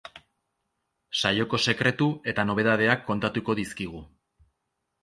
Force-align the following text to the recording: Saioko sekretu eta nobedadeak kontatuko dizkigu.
Saioko 1.21 1.59
sekretu 1.67 2.09
eta 2.35 2.47
nobedadeak 2.51 3.07
kontatuko 3.13 3.59
dizkigu. 3.63 4.05